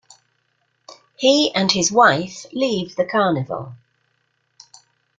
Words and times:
He 1.15 1.53
and 1.53 1.71
his 1.71 1.91
wife 1.91 2.47
leave 2.53 2.95
the 2.95 3.05
carnival. 3.05 3.75